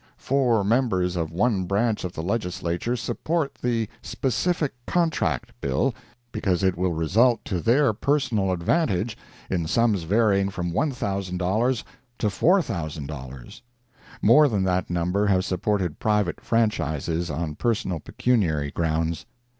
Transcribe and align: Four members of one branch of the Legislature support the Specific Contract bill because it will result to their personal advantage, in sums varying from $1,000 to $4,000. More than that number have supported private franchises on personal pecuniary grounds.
Four 0.17 0.63
members 0.63 1.15
of 1.15 1.29
one 1.31 1.65
branch 1.65 2.03
of 2.03 2.13
the 2.13 2.23
Legislature 2.23 2.95
support 2.95 3.55
the 3.61 3.87
Specific 4.01 4.73
Contract 4.87 5.51
bill 5.61 5.93
because 6.31 6.63
it 6.63 6.75
will 6.75 6.93
result 6.93 7.45
to 7.45 7.59
their 7.59 7.93
personal 7.93 8.51
advantage, 8.51 9.15
in 9.47 9.67
sums 9.67 10.01
varying 10.01 10.49
from 10.49 10.71
$1,000 10.71 11.83
to 12.17 12.27
$4,000. 12.29 13.61
More 14.23 14.47
than 14.47 14.63
that 14.63 14.89
number 14.89 15.27
have 15.27 15.45
supported 15.45 15.99
private 15.99 16.41
franchises 16.41 17.29
on 17.29 17.53
personal 17.53 17.99
pecuniary 17.99 18.71
grounds. 18.71 19.27